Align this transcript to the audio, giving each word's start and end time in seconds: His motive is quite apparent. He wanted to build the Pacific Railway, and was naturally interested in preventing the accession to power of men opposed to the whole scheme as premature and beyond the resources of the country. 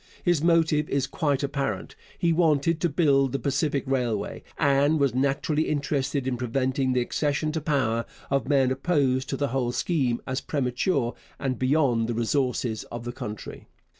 His 0.23 0.43
motive 0.43 0.89
is 0.89 1.05
quite 1.05 1.43
apparent. 1.43 1.95
He 2.17 2.33
wanted 2.33 2.81
to 2.81 2.89
build 2.89 3.33
the 3.33 3.37
Pacific 3.37 3.83
Railway, 3.85 4.41
and 4.57 4.99
was 4.99 5.13
naturally 5.13 5.69
interested 5.69 6.25
in 6.27 6.37
preventing 6.37 6.93
the 6.93 7.01
accession 7.01 7.51
to 7.51 7.61
power 7.61 8.05
of 8.31 8.47
men 8.49 8.71
opposed 8.71 9.29
to 9.29 9.37
the 9.37 9.49
whole 9.49 9.71
scheme 9.71 10.19
as 10.25 10.41
premature 10.41 11.13
and 11.37 11.59
beyond 11.59 12.07
the 12.07 12.15
resources 12.15 12.83
of 12.85 13.03
the 13.03 13.11
country. 13.13 13.67